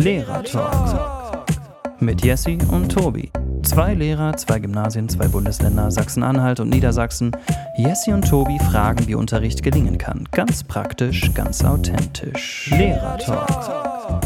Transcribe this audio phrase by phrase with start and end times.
[0.00, 1.44] Lehrer-Talk
[2.00, 3.30] mit Jessie und Tobi.
[3.62, 7.36] Zwei Lehrer, zwei Gymnasien, zwei Bundesländer, Sachsen-Anhalt und Niedersachsen.
[7.76, 10.26] Jessie und Tobi fragen, wie Unterricht gelingen kann.
[10.32, 12.70] Ganz praktisch, ganz authentisch.
[12.70, 14.22] Lehrer-Talk.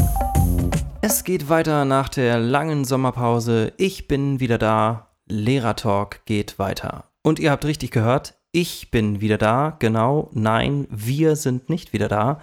[1.01, 3.73] Es geht weiter nach der langen Sommerpause.
[3.75, 5.09] Ich bin wieder da.
[5.27, 7.03] Lehrer-Talk geht weiter.
[7.21, 9.75] Und ihr habt richtig gehört, ich bin wieder da.
[9.79, 12.39] Genau, nein, wir sind nicht wieder da.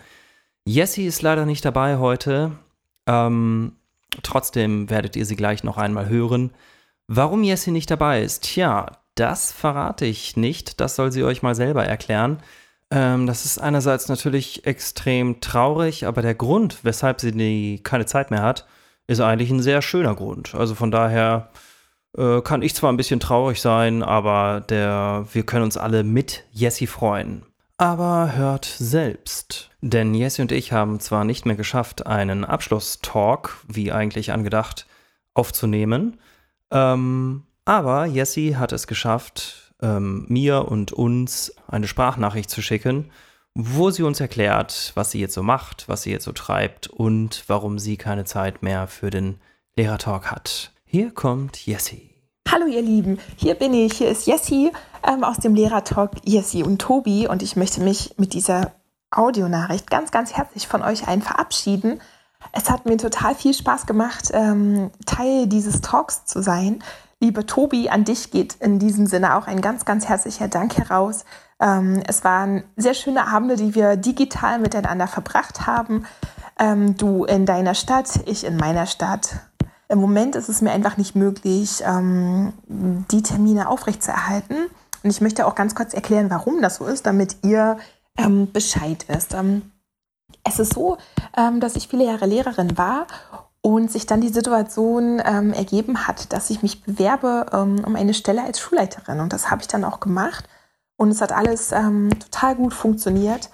[0.66, 2.52] Jessie ist leider nicht dabei heute.
[3.06, 3.76] Ähm,
[4.22, 6.52] trotzdem werdet ihr sie gleich noch einmal hören.
[7.08, 8.44] Warum Jessie nicht dabei ist?
[8.44, 10.80] Tja, das verrate ich nicht.
[10.80, 12.38] Das soll sie euch mal selber erklären.
[12.90, 18.30] Ähm, das ist einerseits natürlich extrem traurig, aber der Grund, weshalb sie die keine Zeit
[18.30, 18.66] mehr hat,
[19.06, 20.54] ist eigentlich ein sehr schöner Grund.
[20.54, 21.50] Also von daher
[22.16, 26.44] äh, kann ich zwar ein bisschen traurig sein, aber der, wir können uns alle mit
[26.50, 27.46] Jessie freuen.
[27.78, 29.70] Aber hört selbst.
[29.80, 34.86] Denn Jessie und ich haben zwar nicht mehr geschafft, einen Abschlusstalk, wie eigentlich angedacht,
[35.34, 36.18] aufzunehmen,
[36.70, 43.10] ähm, aber Jessie hat es geschafft, ähm, mir und uns eine Sprachnachricht zu schicken,
[43.54, 47.44] wo sie uns erklärt, was sie jetzt so macht, was sie jetzt so treibt und
[47.46, 49.38] warum sie keine Zeit mehr für den
[49.76, 50.72] Lehrertalk hat.
[50.84, 52.11] Hier kommt Jessie.
[52.52, 54.72] Hallo ihr Lieben, hier bin ich, hier ist Jessie
[55.02, 58.72] ähm, aus dem Lehrertalk Jessie und Tobi und ich möchte mich mit dieser
[59.10, 62.02] Audionachricht ganz, ganz herzlich von euch allen verabschieden.
[62.52, 66.84] Es hat mir total viel Spaß gemacht, ähm, Teil dieses Talks zu sein.
[67.20, 71.24] Lieber Tobi, an dich geht in diesem Sinne auch ein ganz, ganz herzlicher Dank heraus.
[71.58, 76.04] Ähm, es waren sehr schöne Abende, die wir digital miteinander verbracht haben.
[76.58, 79.36] Ähm, du in deiner Stadt, ich in meiner Stadt.
[79.92, 84.56] Im Moment ist es mir einfach nicht möglich, ähm, die Termine aufrechtzuerhalten.
[85.02, 87.76] Und ich möchte auch ganz kurz erklären, warum das so ist, damit ihr
[88.16, 89.34] ähm, Bescheid wisst.
[89.34, 89.70] Ähm,
[90.44, 90.96] es ist so,
[91.36, 93.06] ähm, dass ich viele Jahre Lehrerin war
[93.60, 98.14] und sich dann die Situation ähm, ergeben hat, dass ich mich bewerbe ähm, um eine
[98.14, 99.20] Stelle als Schulleiterin.
[99.20, 100.48] Und das habe ich dann auch gemacht.
[100.96, 103.50] Und es hat alles ähm, total gut funktioniert.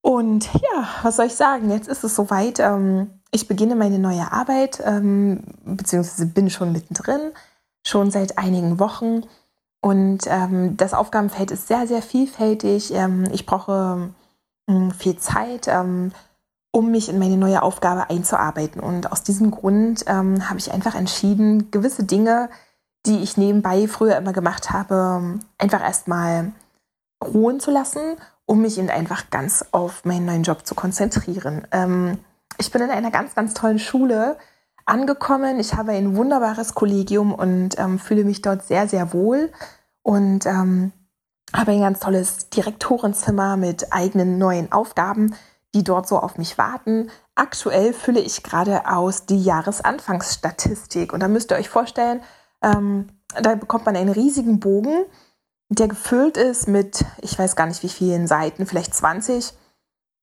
[0.00, 1.70] Und ja, was soll ich sagen?
[1.70, 2.60] Jetzt ist es soweit.
[2.60, 7.32] Ähm, ich beginne meine neue Arbeit, ähm, beziehungsweise bin schon mittendrin,
[7.84, 9.22] schon seit einigen Wochen.
[9.80, 12.92] Und ähm, das Aufgabenfeld ist sehr, sehr vielfältig.
[12.92, 14.10] Ähm, ich brauche
[14.68, 16.12] ähm, viel Zeit, ähm,
[16.72, 18.80] um mich in meine neue Aufgabe einzuarbeiten.
[18.80, 22.50] Und aus diesem Grund ähm, habe ich einfach entschieden, gewisse Dinge,
[23.06, 26.52] die ich nebenbei früher immer gemacht habe, einfach erstmal
[27.24, 31.66] ruhen zu lassen, um mich eben einfach ganz auf meinen neuen Job zu konzentrieren.
[31.72, 32.18] Ähm,
[32.58, 34.36] ich bin in einer ganz, ganz tollen Schule
[34.84, 35.60] angekommen.
[35.60, 39.50] Ich habe ein wunderbares Kollegium und ähm, fühle mich dort sehr, sehr wohl
[40.02, 40.92] und ähm,
[41.54, 45.34] habe ein ganz tolles Direktorenzimmer mit eigenen neuen Aufgaben,
[45.74, 47.10] die dort so auf mich warten.
[47.34, 52.22] Aktuell fülle ich gerade aus die Jahresanfangsstatistik und da müsst ihr euch vorstellen,
[52.62, 53.08] ähm,
[53.40, 55.04] da bekommt man einen riesigen Bogen,
[55.68, 59.54] der gefüllt ist mit, ich weiß gar nicht wie vielen Seiten, vielleicht 20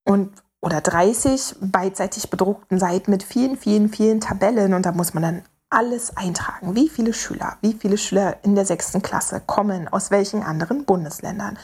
[0.05, 5.23] und oder 30 beidseitig bedruckten Seiten mit vielen, vielen, vielen Tabellen und da muss man
[5.23, 6.75] dann alles eintragen.
[6.75, 11.57] Wie viele Schüler, wie viele Schüler in der sechsten Klasse kommen aus welchen anderen Bundesländern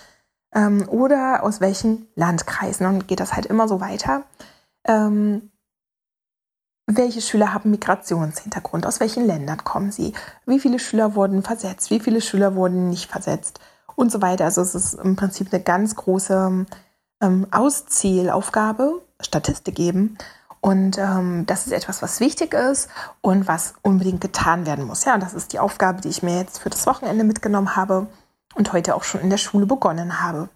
[0.53, 4.23] ähm, oder aus welchen Landkreisen und geht das halt immer so weiter.
[4.85, 5.51] Ähm,
[6.87, 8.85] welche Schüler haben Migrationshintergrund?
[8.85, 10.13] Aus welchen Ländern kommen sie?
[10.45, 11.89] Wie viele Schüler wurden versetzt?
[11.89, 13.59] Wie viele Schüler wurden nicht versetzt?
[13.95, 14.45] Und so weiter.
[14.45, 16.65] Also es ist im Prinzip eine ganz große
[17.25, 20.17] ähm, Auszielaufgabe, Statistik geben.
[20.61, 22.89] Und ähm, das ist etwas, was wichtig ist
[23.21, 25.05] und was unbedingt getan werden muss.
[25.05, 28.07] Ja, und das ist die Aufgabe, die ich mir jetzt für das Wochenende mitgenommen habe
[28.55, 30.49] und heute auch schon in der Schule begonnen habe.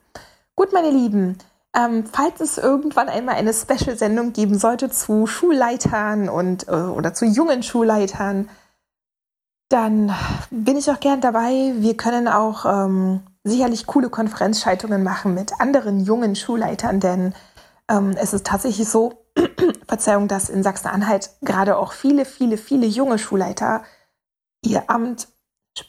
[0.56, 1.38] Gut, meine Lieben,
[1.76, 7.26] ähm, falls es irgendwann einmal eine Special-Sendung geben sollte zu Schulleitern und äh, oder zu
[7.26, 8.50] jungen Schulleitern,
[9.70, 10.14] dann
[10.50, 11.74] bin ich auch gern dabei.
[11.78, 17.34] Wir können auch ähm, sicherlich coole Konferenzschaltungen machen mit anderen jungen Schulleitern, denn
[17.90, 19.26] ähm, es ist tatsächlich so,
[19.88, 23.84] Verzeihung, dass in Sachsen-Anhalt gerade auch viele, viele, viele junge Schulleiter
[24.64, 25.28] ihr Amt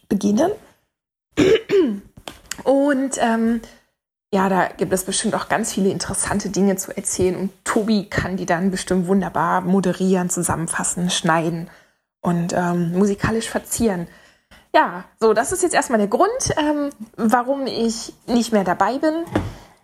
[0.09, 0.51] beginnen.
[2.65, 3.61] Und ähm,
[4.33, 8.37] ja, da gibt es bestimmt auch ganz viele interessante Dinge zu erzählen und Tobi kann
[8.37, 11.69] die dann bestimmt wunderbar moderieren, zusammenfassen, schneiden
[12.21, 14.07] und ähm, musikalisch verzieren.
[14.75, 19.25] Ja, so, das ist jetzt erstmal der Grund, ähm, warum ich nicht mehr dabei bin.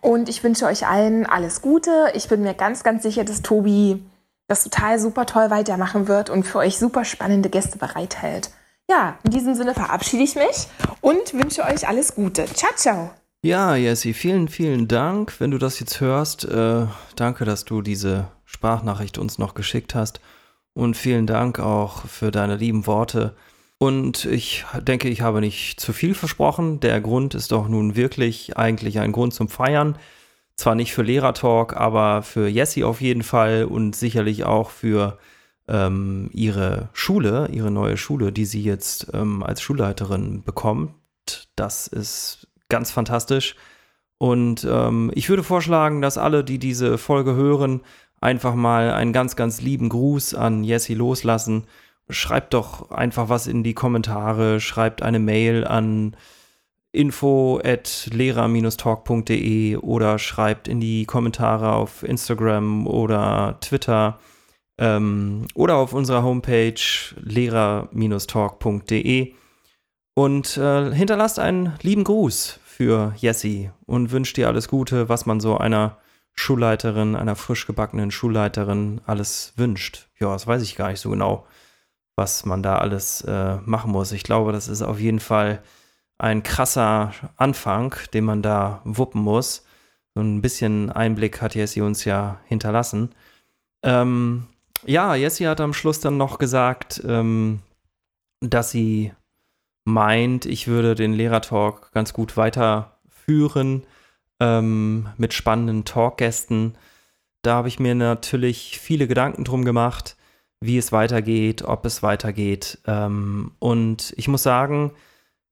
[0.01, 2.11] Und ich wünsche euch allen alles Gute.
[2.13, 4.01] Ich bin mir ganz, ganz sicher, dass Tobi
[4.47, 8.51] das total super toll weitermachen wird und für euch super spannende Gäste bereithält.
[8.89, 10.67] Ja, in diesem Sinne verabschiede ich mich
[11.01, 12.45] und wünsche euch alles Gute.
[12.45, 13.09] Ciao, ciao.
[13.43, 15.39] Ja, Jessie, vielen, vielen Dank.
[15.39, 16.85] Wenn du das jetzt hörst, äh,
[17.15, 20.21] danke, dass du diese Sprachnachricht uns noch geschickt hast.
[20.73, 23.35] Und vielen Dank auch für deine lieben Worte.
[23.79, 26.79] Und ich denke, ich habe nicht zu viel versprochen.
[26.79, 29.97] Der Grund ist doch nun wirklich eigentlich ein Grund zum Feiern.
[30.55, 35.19] Zwar nicht für Lehrertalk, aber für Jessie auf jeden Fall und sicherlich auch für
[35.67, 40.93] ähm, ihre Schule, ihre neue Schule, die sie jetzt ähm, als Schulleiterin bekommt.
[41.55, 43.55] Das ist ganz fantastisch.
[44.17, 47.81] Und ähm, ich würde vorschlagen, dass alle, die diese Folge hören,
[48.19, 51.65] einfach mal einen ganz, ganz lieben Gruß an Jessie loslassen.
[52.09, 56.15] Schreibt doch einfach was in die Kommentare, schreibt eine Mail an
[56.91, 64.19] info at lehrer-talk.de oder schreibt in die Kommentare auf Instagram oder Twitter
[64.77, 66.81] ähm, oder auf unserer Homepage
[67.21, 69.33] lehrer-talk.de
[70.13, 75.39] und äh, hinterlasst einen lieben Gruß für Jessie und wünscht dir alles Gute, was man
[75.39, 75.97] so einer
[76.33, 80.07] Schulleiterin, einer frisch gebackenen Schulleiterin alles wünscht.
[80.19, 81.47] Ja, das weiß ich gar nicht so genau,
[82.17, 84.11] was man da alles äh, machen muss.
[84.11, 85.61] Ich glaube, das ist auf jeden Fall
[86.17, 89.65] ein krasser Anfang, den man da wuppen muss.
[90.15, 93.11] So ein bisschen Einblick hat Jessie uns ja hinterlassen.
[93.83, 94.47] Ähm,
[94.85, 97.59] ja, Jessie hat am Schluss dann noch gesagt, ähm,
[98.41, 99.13] dass sie
[99.85, 103.83] meint, ich würde den Lehrertalk ganz gut weiterführen
[104.39, 106.75] ähm, mit spannenden Talkgästen.
[107.43, 110.16] Da habe ich mir natürlich viele Gedanken drum gemacht,
[110.59, 112.79] wie es weitergeht, ob es weitergeht.
[112.85, 114.93] Ähm, und ich muss sagen,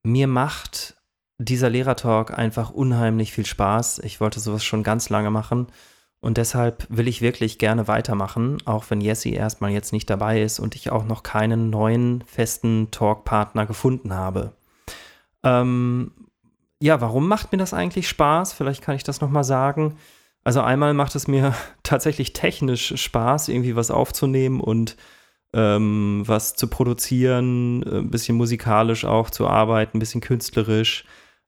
[0.03, 0.95] mir macht
[1.37, 3.99] dieser Lehrertalk einfach unheimlich viel Spaß.
[3.99, 5.67] Ich wollte sowas schon ganz lange machen.
[6.21, 10.59] Und deshalb will ich wirklich gerne weitermachen, auch wenn Jessie erstmal jetzt nicht dabei ist
[10.59, 14.53] und ich auch noch keinen neuen festen Talkpartner gefunden habe.
[15.43, 16.11] Ähm,
[16.81, 18.53] ja, warum macht mir das eigentlich Spaß?
[18.53, 19.97] Vielleicht kann ich das nochmal sagen.
[20.45, 21.53] Also einmal macht es mir
[21.83, 24.95] tatsächlich technisch Spaß, irgendwie was aufzunehmen und
[25.53, 31.05] ähm, was zu produzieren, ein bisschen musikalisch auch zu arbeiten, ein bisschen künstlerisch.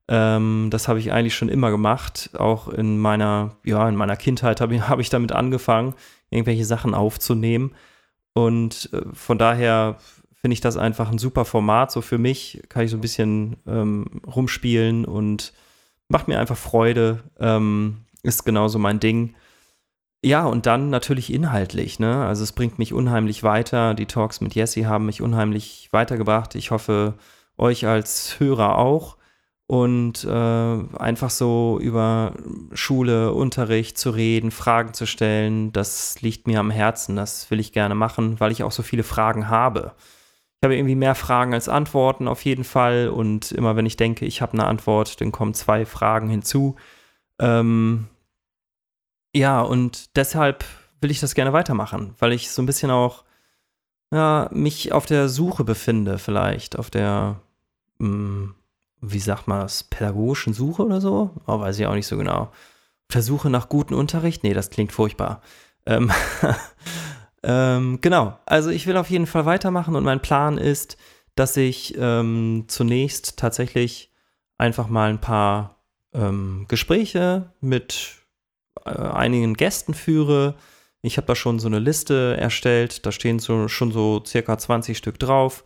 [0.07, 2.31] Ähm, das habe ich eigentlich schon immer gemacht.
[2.37, 5.93] Auch in meiner, ja, in meiner Kindheit habe ich, hab ich damit angefangen,
[6.31, 7.75] irgendwelche Sachen aufzunehmen.
[8.33, 9.97] Und äh, von daher
[10.33, 11.91] finde ich das einfach ein super Format.
[11.91, 15.53] So für mich kann ich so ein bisschen ähm, rumspielen und
[16.07, 17.23] macht mir einfach Freude.
[17.39, 19.35] Ähm, ist genauso mein Ding.
[20.23, 22.25] Ja, und dann natürlich inhaltlich, ne?
[22.25, 23.93] Also es bringt mich unheimlich weiter.
[23.93, 26.55] Die Talks mit Jessie haben mich unheimlich weitergebracht.
[26.55, 27.15] Ich hoffe,
[27.57, 29.17] euch als Hörer auch
[29.67, 30.29] und äh,
[30.97, 32.33] einfach so über
[32.73, 37.15] Schule, Unterricht zu reden, Fragen zu stellen, das liegt mir am Herzen.
[37.15, 39.93] Das will ich gerne machen, weil ich auch so viele Fragen habe.
[40.61, 44.25] Ich habe irgendwie mehr Fragen als Antworten auf jeden Fall und immer wenn ich denke,
[44.25, 46.75] ich habe eine Antwort, dann kommen zwei Fragen hinzu.
[47.39, 48.07] Ähm,
[49.35, 50.65] ja, und deshalb
[51.01, 53.23] will ich das gerne weitermachen, weil ich so ein bisschen auch
[54.11, 57.41] ja, mich auf der Suche befinde, vielleicht, auf der
[57.99, 58.55] mh, mm,
[59.01, 61.31] wie sagt man das, pädagogischen Suche oder so?
[61.45, 62.51] Oh, weiß ich auch nicht so genau.
[63.09, 64.43] Versuche nach gutem Unterricht?
[64.43, 65.41] Nee, das klingt furchtbar.
[65.85, 66.11] Ähm,
[67.43, 70.97] ähm, genau, also ich will auf jeden Fall weitermachen und mein Plan ist,
[71.35, 74.11] dass ich ähm, zunächst tatsächlich
[74.57, 75.76] einfach mal ein paar
[76.17, 78.15] ähm, Gespräche mit
[78.85, 80.55] äh, einigen Gästen führe.
[81.01, 84.97] Ich habe da schon so eine Liste erstellt, da stehen so, schon so circa 20
[84.97, 85.63] Stück drauf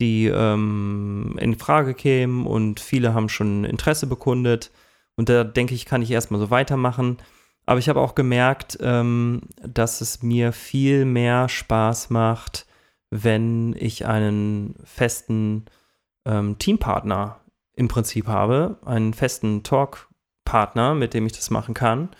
[0.00, 4.70] die ähm, in Frage kämen und viele haben schon Interesse bekundet.
[5.16, 7.18] Und da denke ich, kann ich erstmal so weitermachen.
[7.66, 12.66] Aber ich habe auch gemerkt, ähm, dass es mir viel mehr Spaß macht,
[13.10, 15.66] wenn ich einen festen
[16.24, 17.39] ähm, Teampartner
[17.80, 22.10] im Prinzip habe, einen festen Talkpartner, mit dem ich das machen kann.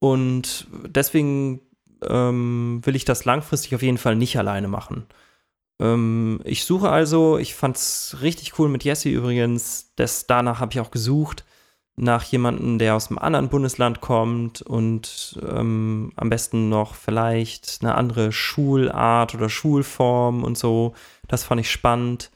[0.00, 1.60] Und deswegen
[2.02, 5.06] ähm, will ich das langfristig auf jeden Fall nicht alleine machen.
[5.80, 9.92] Ähm, ich suche also, ich fand es richtig cool mit Jesse übrigens.
[9.94, 11.44] Das, danach habe ich auch gesucht
[11.94, 17.94] nach jemandem, der aus einem anderen Bundesland kommt und ähm, am besten noch vielleicht eine
[17.94, 20.94] andere Schulart oder Schulform und so.
[21.28, 22.32] Das fand ich spannend,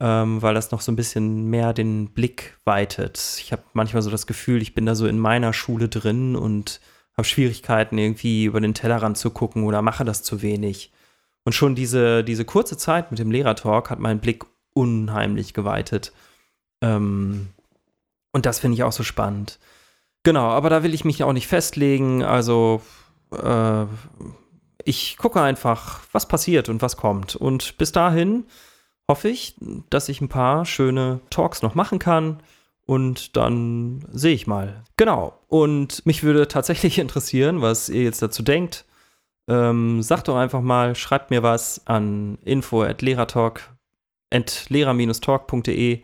[0.00, 3.38] ähm, weil das noch so ein bisschen mehr den Blick weitet.
[3.40, 6.80] Ich habe manchmal so das Gefühl, ich bin da so in meiner Schule drin und
[7.16, 10.92] habe Schwierigkeiten, irgendwie über den Tellerrand zu gucken oder mache das zu wenig.
[11.44, 16.12] Und schon diese, diese kurze Zeit mit dem Lehrertalk hat meinen Blick unheimlich geweitet.
[16.82, 17.48] Ähm,
[18.32, 19.58] und das finde ich auch so spannend.
[20.24, 22.22] Genau, aber da will ich mich auch nicht festlegen.
[22.22, 22.82] Also
[23.32, 23.86] äh,
[24.84, 27.36] ich gucke einfach, was passiert und was kommt.
[27.36, 28.44] Und bis dahin
[29.08, 29.56] hoffe ich,
[29.90, 32.42] dass ich ein paar schöne Talks noch machen kann.
[32.86, 34.84] Und dann sehe ich mal.
[34.96, 35.38] Genau.
[35.48, 38.84] Und mich würde tatsächlich interessieren, was ihr jetzt dazu denkt.
[39.48, 43.76] Ähm, sagt doch einfach mal, schreibt mir was an info at lehrertalk,
[44.30, 46.02] at lehrer-talk.de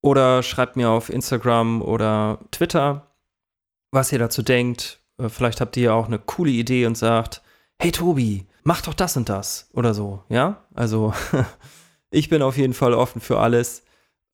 [0.00, 3.06] oder schreibt mir auf Instagram oder Twitter,
[3.92, 5.00] was ihr dazu denkt.
[5.18, 7.42] Äh, vielleicht habt ihr auch eine coole Idee und sagt,
[7.80, 10.64] hey Tobi, mach doch das und das oder so, ja?
[10.74, 11.12] Also
[12.10, 13.84] ich bin auf jeden Fall offen für alles.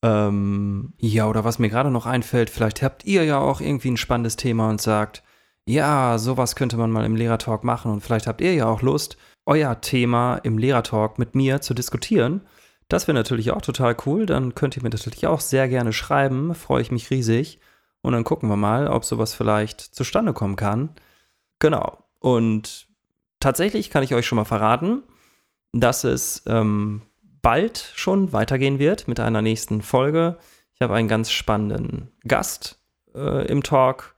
[0.03, 3.97] Ähm, ja, oder was mir gerade noch einfällt, vielleicht habt ihr ja auch irgendwie ein
[3.97, 5.23] spannendes Thema und sagt,
[5.65, 9.17] ja, sowas könnte man mal im Lehrertalk machen und vielleicht habt ihr ja auch Lust,
[9.47, 12.43] euer Thema im Lehrertalk mit mir zu diskutieren.
[12.89, 14.27] Das wäre natürlich auch total cool.
[14.27, 16.55] Dann könnt ihr mir natürlich auch sehr gerne schreiben.
[16.55, 17.59] Freue ich mich riesig.
[18.03, 20.91] Und dann gucken wir mal, ob sowas vielleicht zustande kommen kann.
[21.59, 22.05] Genau.
[22.19, 22.89] Und
[23.41, 25.03] tatsächlich kann ich euch schon mal verraten,
[25.73, 27.03] dass es ähm,
[27.43, 30.39] bald schon weitergehen wird mit einer nächsten Folge.
[30.75, 32.79] Ich habe einen ganz spannenden Gast
[33.15, 34.15] äh, im Talk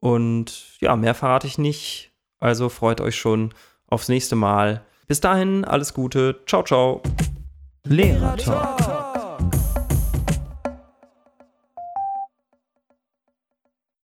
[0.00, 2.12] und ja, mehr verrate ich nicht.
[2.38, 3.52] Also freut euch schon
[3.86, 4.82] aufs nächste Mal.
[5.06, 6.40] Bis dahin, alles Gute.
[6.46, 7.02] Ciao, ciao.
[7.84, 8.97] Lehrer Talk.